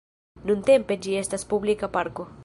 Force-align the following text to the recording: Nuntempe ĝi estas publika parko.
Nuntempe 0.51 0.97
ĝi 1.05 1.13
estas 1.19 1.45
publika 1.53 1.91
parko. 1.99 2.27